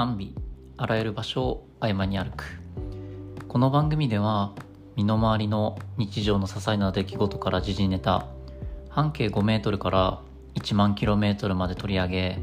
[0.00, 0.32] アンビ
[0.76, 2.44] あらゆる場所を合間に歩く。
[3.48, 4.52] この番組では
[4.94, 8.28] 身の回りの日常の些細な出来事から時事ネタ
[8.90, 10.20] 半径5メートルから
[10.54, 12.38] 1万キロメートルまで取り上げ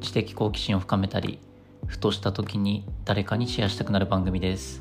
[0.00, 1.40] 知的好奇心を深めたり
[1.86, 4.80] ふとした時に誰かにシェアしたくなる番組です。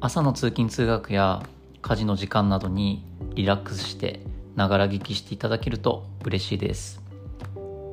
[0.00, 1.44] 朝の通勤通学や
[1.82, 3.04] 家事の時間などに
[3.36, 4.26] リラックスして
[4.56, 7.00] ながら聞きしていただけると嬉しいです。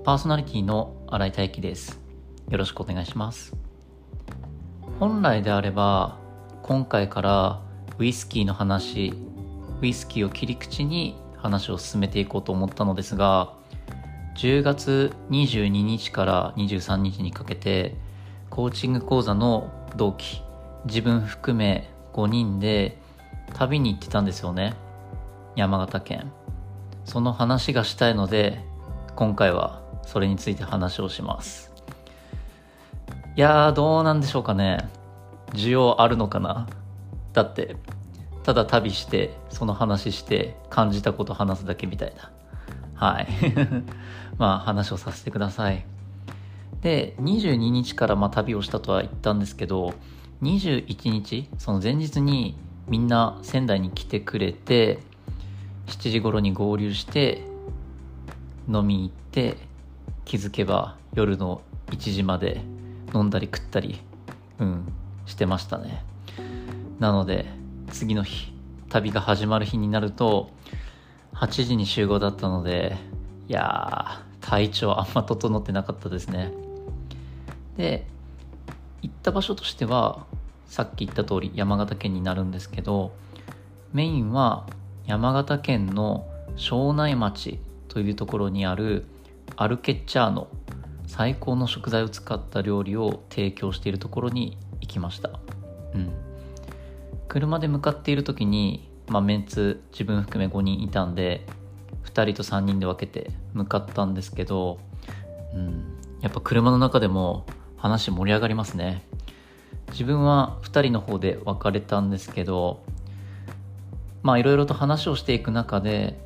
[0.04, 1.99] パーソナリティの新井大輝です。
[2.50, 3.56] よろしくお願いします。
[5.00, 6.18] 本来であれば
[6.64, 7.62] 今回から
[7.98, 9.14] ウイスキーの話
[9.82, 13.54] ウイスキーを切り口に話を進めていこうと思ったのですが
[14.36, 17.96] 10月22日から23日にかけて
[18.50, 20.42] コーチング講座の同期
[20.86, 22.98] 自分含め5人で
[23.54, 24.76] 旅に行ってたんですよね。
[25.56, 26.32] 山形県。
[27.06, 28.64] その話がしたいので
[29.16, 31.69] 今回はそれについて話をします。
[33.36, 34.90] いやどうなんでしょうかね。
[35.54, 36.68] 需要あるのかな。
[37.34, 37.76] だって
[38.44, 42.32] ただ旅してその話して感じたこと話すだけみたいな。
[42.96, 43.28] はい。
[44.38, 45.86] まあ話をさせてください。
[46.82, 49.94] で22日からまあ旅をしたとは言ったんですけど
[50.42, 55.00] 21日その前日にみんな仙台に来てくれて
[55.88, 57.44] 7時頃に合流して
[58.68, 59.58] 飲み行って
[60.26, 62.62] 気づけば夜の1時まで
[63.14, 64.00] 飲んだり食ったり
[64.60, 64.92] うん
[65.26, 66.04] してましたね。
[67.00, 67.46] なので
[67.92, 68.54] 次の日
[68.90, 70.50] 旅が始まる日になると
[71.34, 72.98] 8時に集合だったので
[73.48, 76.52] いや体調あんま整ってなかったですね。
[77.78, 78.06] で
[79.02, 80.26] 行った場所としては
[80.66, 83.12] さっき言った通り山形県になるんですけど
[83.94, 84.68] メインは
[85.06, 89.06] 山形県の庄内町というところにある
[89.56, 90.48] アルケッチャーノ
[91.10, 95.32] 最高の食材を使った料理を提供しているところに行きました。
[95.96, 96.12] うん。
[97.28, 101.48] 車で向かっている時に、まあ、メンツ自分含め5人いたんで
[102.06, 104.78] 2人と3人で分けて向かったんですけど、
[105.56, 109.04] うん、やっぱ車の中でも話盛り上がりますね。
[109.92, 112.84] 自分は2人の方で分かれたんですけど
[114.22, 116.20] まあいろいろと話をしていく中で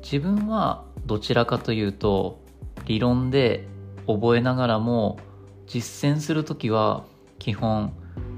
[0.00, 2.40] 自分はどちらかというと
[2.86, 3.66] 理論で
[4.08, 5.18] 覚えながらも
[5.66, 7.04] 実践する時は
[7.38, 7.92] 基本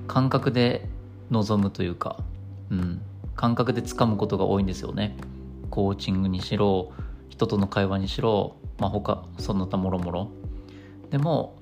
[0.07, 0.89] 感覚で
[1.31, 2.19] 望むというか、
[2.71, 3.01] うん、
[3.37, 5.17] 感覚で掴むことが多いんですよね。
[5.71, 6.93] コーチングにしろ
[7.29, 10.31] 人との会話にしろ、まあ、他その他もろもろ
[11.11, 11.57] でも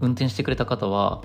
[0.00, 1.22] 運転してくれた方は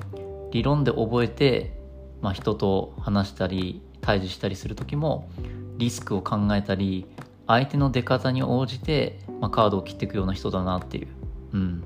[0.51, 1.79] 理論で覚えて、
[2.21, 5.29] まあ、人と話したり対峙したりする時も
[5.77, 7.05] リスクを考えたり
[7.45, 11.07] 相手の出方に応じて、まあ、カードを切っていくような人だなっていう、
[11.53, 11.83] うん、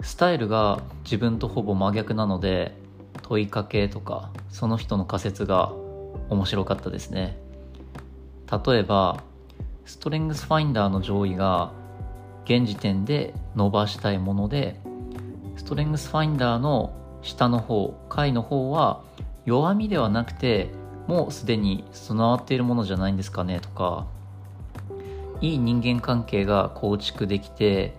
[0.00, 2.76] スタイルが自分とほぼ真逆なので
[3.22, 5.72] 問いかけとかその人の仮説が
[6.28, 7.38] 面白かったですね。
[8.66, 9.22] 例えば
[9.84, 11.72] ストレングスファインダーの上位が
[12.44, 14.80] 現時点で伸ばしたいもので
[15.56, 16.92] ストレングスファインダーの
[17.22, 19.02] 下の方下位の方は
[19.44, 20.70] 弱みではなくて
[21.06, 24.06] もうすでに備わっているものじゃないんですかねとか
[25.40, 27.94] いい人間関係が構築できて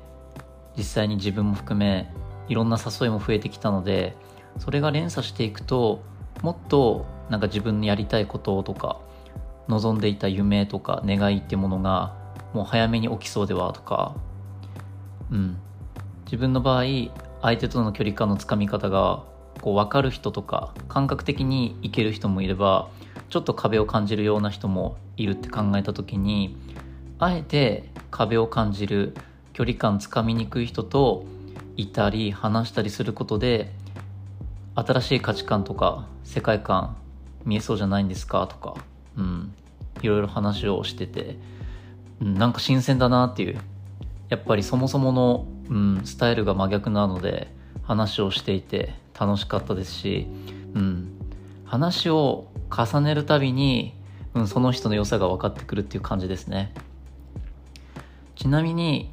[0.78, 2.12] 実際に自分も含め
[2.48, 4.16] いろんな誘いも増えてきたので
[4.60, 6.04] それが連鎖していくと
[6.42, 9.00] もっとなんか自分のやりたいこととか
[9.68, 12.16] 望んでいた夢とか願いってものが
[12.54, 14.16] もう早めに起きそうではとか
[15.32, 15.58] うん。
[16.26, 16.84] 自分の場合
[17.42, 19.24] 相手との距離感のつかみ方が
[19.62, 22.90] こう分かる人とか感覚的にいける人もいれば
[23.30, 26.58] ちょっと壁を感じるような人もいるって考えた時に
[27.20, 29.16] あえて壁を感じる
[29.54, 31.26] 距離感つかみにくい人と
[31.76, 33.72] いたり話したりすることで
[34.76, 36.98] 新しい価値観とか世界観
[37.46, 38.76] 見えそうじゃないんですかとか、
[39.18, 39.54] うん、
[40.02, 41.38] いろいろ話をしてて、
[42.22, 43.58] うん、なんか新鮮だなっていう
[44.30, 47.48] やっぱりそもそもの、うん、スタイルが真逆なので
[47.84, 50.28] 話をしていて楽しかったですし、
[50.76, 51.18] うん、
[51.66, 53.96] 話を重ねるたびに、
[54.34, 56.74] うん、その人の良さが分かってくるっていう感じですね。
[58.38, 59.12] ちなみに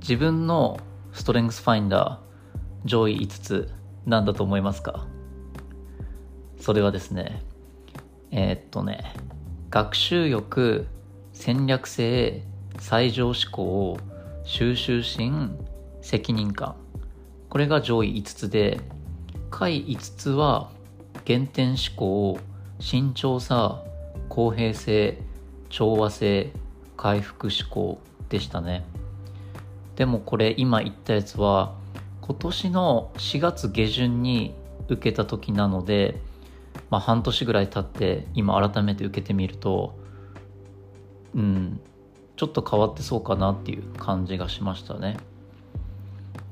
[0.00, 0.78] 自分の
[1.12, 3.72] ストレングスファインダー上位5つ
[4.04, 5.06] 何だと思いますか？
[6.60, 7.42] それはですね
[8.30, 9.14] えー、っとね
[9.70, 10.86] 学習欲
[11.32, 12.42] 戦略性
[12.78, 13.98] 最上思考
[14.44, 15.58] 収集心
[16.02, 16.76] 責任感。
[17.48, 18.78] これが上位5つで
[19.50, 20.70] 下位5つは
[21.26, 22.38] 原点思考
[22.78, 23.82] 慎重さ
[24.28, 25.18] 公平性
[25.70, 26.52] 調和性
[26.98, 27.98] 回復思考。
[28.28, 28.84] でしたね。
[29.96, 31.74] でもこれ今言ったやつは
[32.20, 34.54] 今年の4月下旬に
[34.88, 36.20] 受けた時なので、
[36.90, 39.96] まあ、半年ぐらい経って今改めて受けてみると
[41.34, 41.80] うん
[42.36, 45.16] ちょっと変わってそうかなっていう感じがしましたね。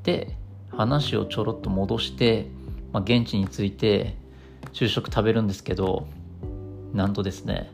[0.03, 0.37] で
[0.70, 2.49] 話をちょろっと戻して、
[2.93, 4.17] まあ、現地について
[4.73, 6.06] 昼食食べるんですけど
[6.93, 7.70] なんとですね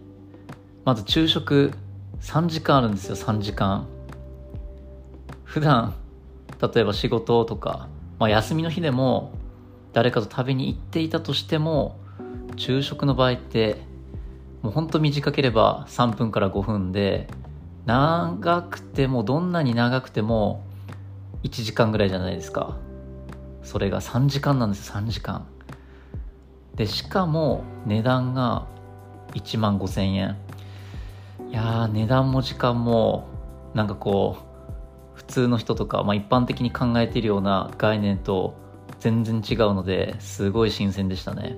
[0.84, 1.72] まず昼食
[2.20, 3.86] 3時間あるんですよ3時間。
[5.44, 5.94] 普段
[6.60, 7.88] 例えば仕事とか、
[8.18, 9.32] まあ、休みの日でも
[9.92, 11.98] 誰かと食べに行っていたとしても
[12.56, 13.78] 昼食の場合って
[14.62, 17.28] もうほんと短ければ3分から5分で
[17.86, 20.62] 長くてもどんなに長くても
[21.42, 22.76] 1時間ぐらいじゃないですか。
[23.62, 25.46] それが3時間なんですよ3時間。
[26.74, 28.66] でしかも値段が
[29.32, 30.36] 1万5000円。
[31.50, 33.26] いや値段も時間も
[33.74, 38.54] なんかこう普通の人とか、まあ、一般的に考えているような概念と
[39.00, 41.56] 全然違うのですごい新鮮でしたね。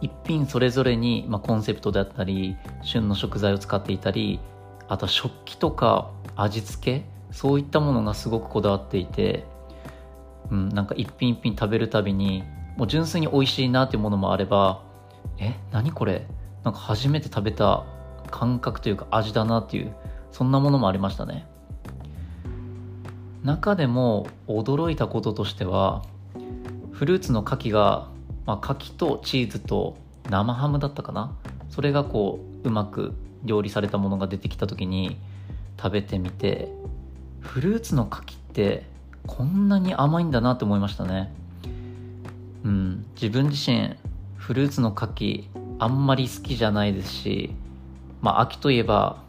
[0.00, 4.40] 一品それぞれに、まあ、コンセプトであったり旬の食材を使っていたり
[4.88, 9.46] あと食器とか味付けそういったものがすごくこだわっていて、
[10.50, 12.44] うん、なんか一品一品食べるたびに
[12.76, 14.82] もう純粋に美味しいなっていうものもあれば
[15.38, 16.26] え何これ？
[16.62, 17.86] なんか初めて食べた
[18.30, 19.94] 感覚というか味だなっていう
[20.32, 21.46] そんなものもありましたね。
[23.44, 26.02] 中でも驚いたこととしては
[26.92, 28.08] フルーツの牡蠣が、
[28.44, 29.96] まあ、牡蠣とチーズと
[30.28, 31.36] 生ハムだったかな？
[31.70, 33.14] それがこううまく
[33.44, 35.16] 料理されたものが出てきた時に
[35.80, 36.72] 食べてみて
[37.40, 38.86] フルーツの牡蠣って
[39.26, 41.32] こんなに甘いんだなって思いましたね。
[42.64, 43.94] うん自分自身
[44.34, 45.44] フルーツの牡蠣
[45.78, 47.54] あんまり好きじゃないですし
[48.26, 49.22] まあ秋といえば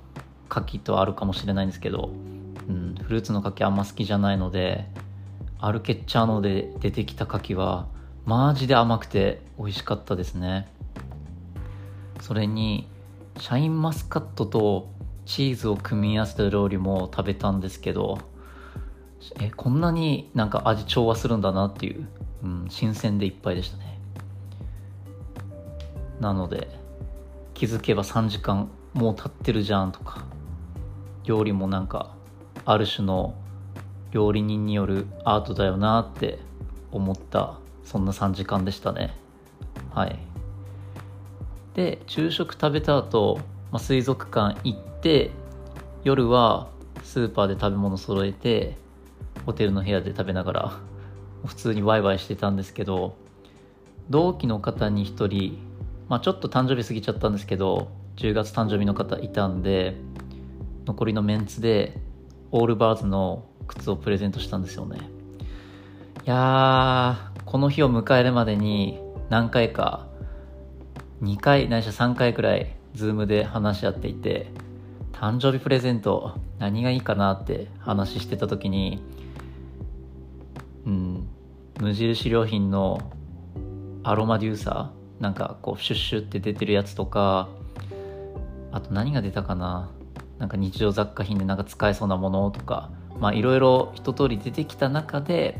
[0.50, 2.10] 牡蠣とあるかもしれないんですけど
[2.68, 4.86] うん、フルーツの柿あんま好きじゃないので
[5.60, 7.88] アルケッチャーノで出てきた柿は
[8.26, 10.68] マジで甘くて美味しかったですね。
[12.22, 12.90] それに
[13.40, 14.90] シャインマスカットと
[15.26, 18.18] チーズを組み合わせた料理も食べたんですけど
[19.40, 22.08] えこんなになんか味調和するんだなっていう、
[22.44, 24.00] うん、新鮮でいっぱいでしたね。
[26.20, 26.68] なので
[27.58, 30.24] 気づけば3時間もう経ってるじゃんとか
[31.24, 32.14] 料理もなんか
[32.66, 33.34] ある種の
[34.12, 36.38] 料理人によるアートだよなって
[36.92, 39.16] 思ったそんな3時間でしたね。
[39.92, 40.20] はい。
[41.74, 43.40] で昼食食べた後、
[43.72, 45.32] まあ、水族館行って
[46.04, 46.68] 夜は
[47.04, 48.78] スーパーで食べ物揃えて
[49.48, 50.80] ホテルの部屋で食べながら
[51.44, 53.16] 普通にワイワイしてたんですけど
[54.12, 55.67] 同期の方に1人、
[56.10, 59.96] まあ、ちょっと誕生日過ぎちゃったんですけど10月誕生日の方いたんで
[60.86, 62.00] 残りのメンツで
[62.52, 64.98] オールバーズの靴をプレゼントしたんですよね。
[66.26, 69.00] いやーこの日を迎えるまでに
[69.30, 70.08] 何回か
[71.22, 74.52] 2回ないしは3回くらいズームで話し合っていて
[75.14, 79.02] 誕生日プレゼント何がいいかなって話してた時に
[80.86, 81.28] うん
[81.80, 83.12] 無印良品の
[84.04, 87.50] アロマディフューザーなんかこうシュッシュって出てるやつとか
[88.72, 89.90] あと何が出たかな？
[90.38, 95.60] なんか日常雑貨品でなんか使えそうなものとかまあいろいろ一通り出てきた中で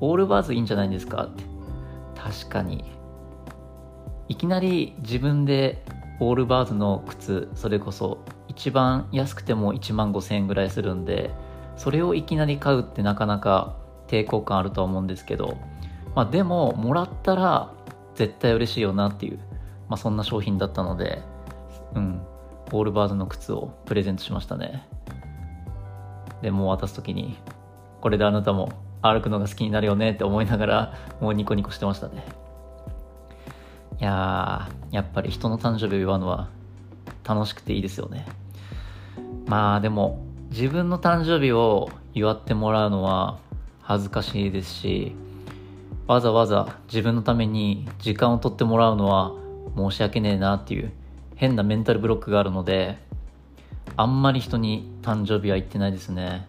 [0.00, 1.24] オールバーズいいんじゃないですか？
[1.24, 1.44] って。
[2.16, 2.84] 確かに。
[4.28, 5.84] いきなり自分で
[6.20, 8.18] オールバーズの靴それこそ
[8.48, 11.30] 一番安くても1万5000円ぐらいするんで
[11.76, 13.76] それをいきなり買うってなかなか
[14.08, 15.56] 抵抗感あるとは思うんですけど、
[16.14, 17.72] まあ、でももらったら
[18.18, 19.38] 絶対嬉しいよなっていう、
[19.88, 21.22] まあ、そんな商品だったので
[21.94, 22.20] うん
[22.72, 24.86] オールバーズの靴をプレゼントしましたね。
[26.42, 27.38] でもう渡す時に
[28.00, 28.72] これであなたも
[29.02, 32.24] 歩くのが好きになるよねって思いながらもうニコニコしてましたね。
[34.00, 36.48] いやーやっぱり人の誕生日を祝うのは
[37.24, 38.26] 楽しくていいですよね。
[39.46, 43.38] まあでも自分の誕生日を祝ってもらうのは
[43.80, 45.14] 恥ずかしいですし
[46.08, 49.34] わざわざ自分のために時間を取ってもらうのは
[49.76, 50.90] 申し訳ねえなっていう
[51.36, 52.96] 変なメンタルブロックがあるので
[53.94, 56.48] あんまり人に誕生日は言ってないですね。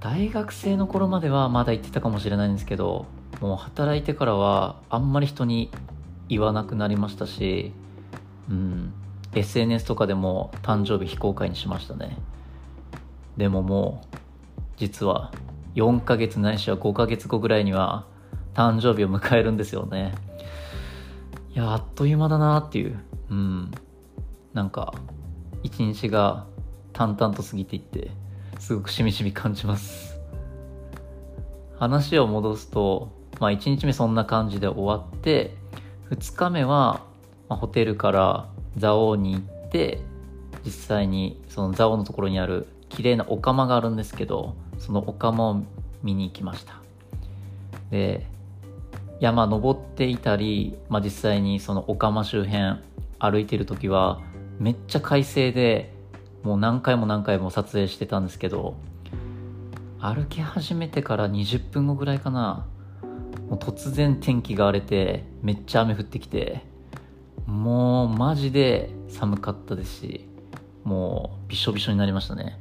[0.00, 3.06] 大学生の頃まではまだ言ってたかもしれないんですけど
[3.40, 5.70] もう働いてからはあんまり人に
[6.28, 7.72] 言わなくなりましたし
[8.50, 8.92] うん
[9.34, 12.16] SNS とかでも誕生日非公開にしましたね。
[13.36, 14.16] でももう
[14.76, 15.30] 実は
[15.76, 18.06] 4ヶ月ないしは5ヶ月後ぐらいには
[18.54, 20.14] 誕生日を迎えるんですよね。
[21.54, 22.98] いやあっという間だなっていう。
[23.30, 23.70] うん。
[24.52, 24.94] なんか
[25.62, 26.46] 一日が
[26.92, 28.10] 淡々と過ぎていって
[28.58, 30.20] すごくしみしみ感じます。
[31.78, 35.56] 話を戻すと、まあ、1日目そんな感じで終わって
[36.10, 37.04] 2日目は、
[37.48, 40.00] まあ、ホテルから蔵王に行って
[40.64, 45.62] 実際にその蔵王のところにある綺麗なお釜があるんですけどそのお釜を
[46.02, 46.80] 見に行きました。
[47.90, 48.26] で
[49.20, 52.80] 山登っていたり、まあ、実際にそのお釜周辺
[53.18, 54.20] 歩いてる時は
[54.58, 55.94] めっちゃ快晴で
[56.42, 58.76] もう何回も何回も撮影してたんですけど
[60.00, 62.66] 歩き始めてから20分後ぐらいかな
[63.48, 66.62] もう突然天気が荒れてめっちゃ雨降ってきて
[67.46, 70.28] もうマジで寒かったですし
[70.82, 72.60] もうびしょびしょになりましたね。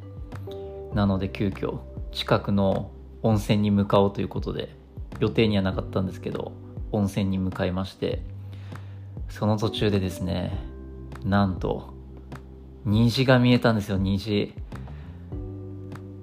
[0.93, 1.79] なので急遽
[2.11, 2.91] 近くの
[3.21, 4.75] 温泉に向かおうということで
[5.23, 6.51] 予定にはなかったんですけど
[6.91, 8.21] 温泉に向かいまして
[9.29, 10.51] その途中でですね
[11.23, 11.93] なんと
[12.85, 14.53] 虹が見えたんですよ虹。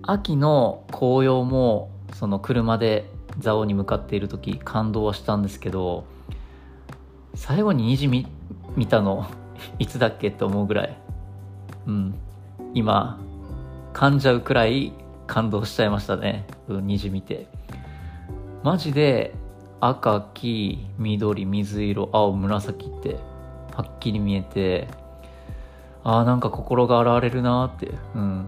[0.02, 3.08] 秋の紅葉もその車で
[3.40, 6.04] 蔵王に向かっている時感動はしたんですけど
[7.34, 8.26] 最後に虹見
[8.76, 9.26] 見たの
[9.78, 10.98] いつだっけって思うぐらい
[11.86, 12.14] うん。
[12.74, 13.18] 今
[13.94, 14.92] 噛んじゃうくらい
[15.26, 17.46] 感動しちゃいましたね、うん、虹見て。
[18.62, 19.34] マジで
[19.80, 23.16] 赤黄緑水色青紫って
[23.74, 24.88] はっきり見えて
[26.04, 28.46] ああなんか心が洗われるなーってうん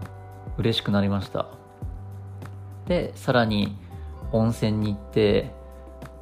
[0.57, 1.47] 嬉しくなりました。
[2.85, 3.75] でさらに
[4.31, 5.51] 温泉に行って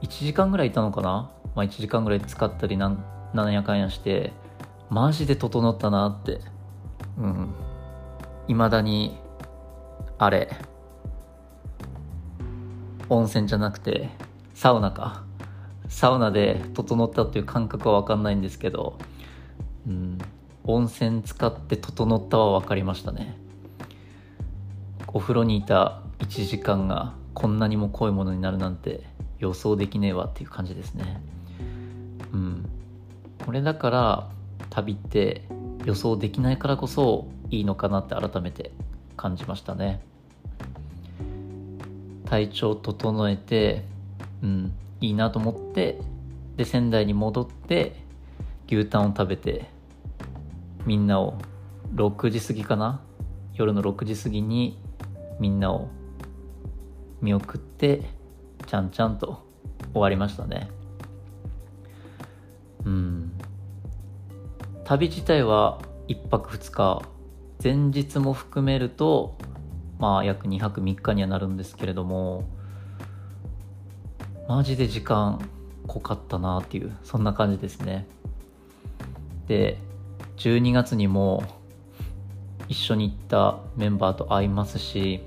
[0.01, 1.29] 1時間ぐらいいたのかな？
[1.53, 4.31] まあ1時間ぐらい使ったりなんなんやかんやして
[4.89, 6.39] マジで整ったなって
[7.17, 7.53] うん
[8.48, 9.17] いまだに
[10.17, 10.50] あれ。
[13.12, 14.10] 温泉じゃなくて
[14.53, 15.24] サウナか。
[15.89, 18.98] サウナで整ったっていう感覚は分かんないんですけど、
[19.86, 20.18] うん、
[20.63, 23.38] 温泉使って整ったは分かりましたね。
[25.08, 29.03] お風呂にいた1時間がこんなにも濃いものになるなんて
[29.39, 31.22] 予想できねえわっていう感じですね。
[32.32, 32.70] うん。
[33.46, 34.30] これだから
[34.70, 35.44] 旅って
[35.84, 38.72] 予想できないからこそいいのかなって改めて
[39.18, 40.01] 感じましたね。
[42.31, 43.83] 体調整えて
[44.41, 46.00] うんいいなと思って
[46.55, 47.97] で仙台に戻って
[48.67, 49.65] 牛タンを食べて
[50.85, 51.38] みんなを
[51.93, 53.01] 6時過ぎかな？
[53.55, 54.79] 夜の6時過ぎに
[55.41, 55.89] みんなを
[57.19, 58.03] 見送って
[58.65, 59.45] ちゃんちゃんと
[59.91, 60.69] 終わりましたね。
[62.85, 63.33] うん。
[64.85, 67.01] 旅自体は1泊2日。
[67.61, 69.38] 前日も含めると
[70.01, 72.43] まあ約2泊3日にはなるんですけれども
[74.50, 75.39] マジで時間
[75.86, 78.08] 濃かったなっていうそんな感じですね。
[79.48, 79.77] で
[80.38, 81.43] 12月にも
[82.67, 85.22] 一緒に行ったメンバーと会いますし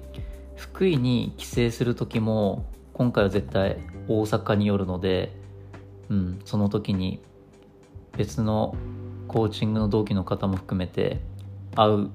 [0.57, 3.79] 福井に帰省する時も今回は絶対
[4.09, 5.37] 大阪に寄るので、
[6.09, 7.21] うん、その時に
[8.17, 8.75] 別の
[9.29, 11.21] コーチングの同期の方も含めて
[11.77, 12.11] 会う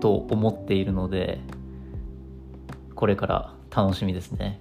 [0.00, 1.40] と思っているので
[3.00, 4.60] これから楽しみですね。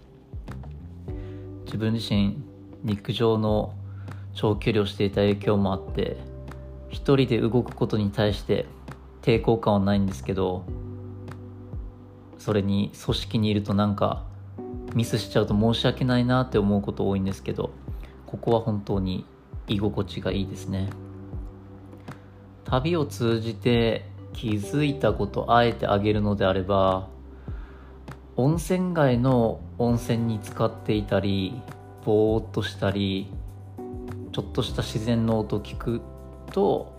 [1.66, 2.42] 自分自身
[2.86, 3.74] 陸上の
[4.34, 6.16] 長距離をしていた影響もあって
[6.88, 8.66] 一人で動くことに対して
[9.22, 10.64] 抵抗感はないんですけど
[12.38, 14.24] それに組織にいるとなんか
[14.96, 17.72] ミスしちゃうと申し訳ないなって思うこと多いんですけど
[18.26, 19.26] ここは本当に
[19.68, 20.90] 居心地がいいですね。
[22.64, 27.10] 旅を通じて気づいたことあえてあげるのであれば
[28.42, 31.62] 温泉街の温泉に使っていたり
[32.06, 33.30] ぼーっとしたり
[34.32, 36.02] ちょっとした自然の音を聞く
[36.54, 36.94] と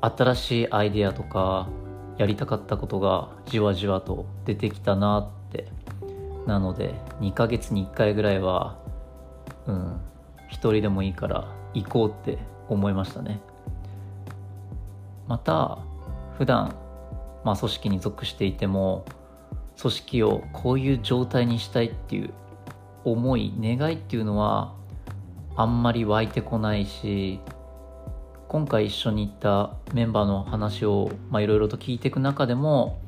[0.00, 1.68] 新しいアイデアとか
[2.16, 5.68] やりたかったことがじわじわと出てきたなって。
[6.44, 8.78] なので2ヶ月に1回ぐらいは
[9.66, 10.00] うん
[10.48, 12.38] 一人でもいいから行こうって
[12.68, 13.38] 思いましたね。
[15.28, 15.78] また
[16.36, 16.74] 普段
[17.44, 19.04] まあ組織に属していても
[19.80, 22.30] 組織をこういう状態にしたいっていう
[23.04, 24.74] 思い願いっていうのは
[25.56, 27.40] あんまり湧いてこないし
[28.48, 32.98] 今回一緒に行ったメンバーの話をいろいろと聞いていく中でも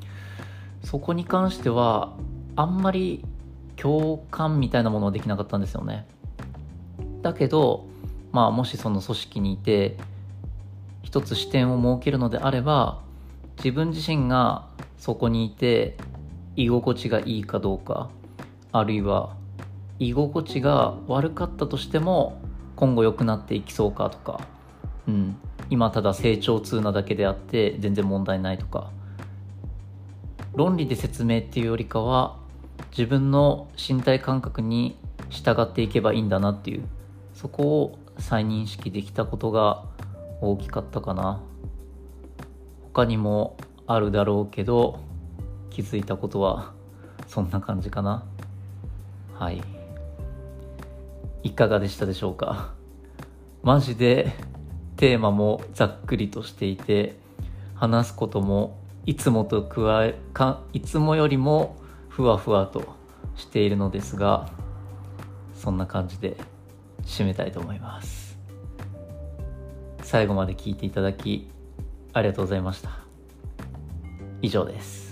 [0.84, 2.14] そこに関しては
[2.56, 3.24] あんまり
[3.76, 6.06] 共感みたいなものはできなかったんですよね。
[7.22, 7.86] だけど
[8.32, 9.96] まあもしその組織にいて
[11.02, 13.00] 一つ視点を設けるのであれば
[13.56, 14.66] 自分自身が
[14.98, 15.96] そこにいて
[16.56, 18.10] 居心地がいいかどうか
[18.72, 19.36] あるいは
[19.98, 22.40] 居心地が悪かったとしても
[22.76, 24.40] 今後良くなっていきそうかとか。
[25.06, 25.36] うん、
[25.68, 28.90] 今ただ成長痛なだけであって全然問題ないとか。
[30.54, 32.36] 論理で説明っていうよりかは
[32.90, 34.96] 自分の身体感覚に
[35.28, 36.84] 従っていけばいいんだなっていう
[37.34, 39.84] そこを再認識できたことが
[40.40, 41.40] 大きかったかな。
[42.92, 44.98] 他にもあるだろうけど
[45.80, 46.72] 気づいたことは
[47.26, 48.24] そんな感じかな。
[49.34, 49.62] はい。
[51.42, 52.74] いかがでしたでしょうか？
[53.62, 54.30] マジで
[54.96, 57.16] テーマもざっくりとしていて
[57.74, 61.76] 話すこともいつもと加えかいつもよりも
[62.10, 62.96] ふわふわと
[63.34, 64.50] しているのですが
[65.54, 66.36] そんな感じで
[67.04, 68.38] 締めたいと思います。
[70.02, 71.48] 最後まで聞いていただき
[72.12, 72.90] ありがとうございました。
[74.42, 75.09] 以上です。